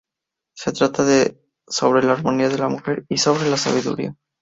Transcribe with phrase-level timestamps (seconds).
[0.57, 4.15] Se trata de "Sobre la armonía de la mujer" y "Sobre la Sabiduría".